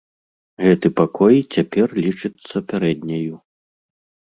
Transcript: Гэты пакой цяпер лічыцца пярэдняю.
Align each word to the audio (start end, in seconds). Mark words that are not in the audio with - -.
Гэты 0.65 0.87
пакой 1.01 1.37
цяпер 1.53 1.87
лічыцца 2.03 2.67
пярэдняю. 2.69 3.33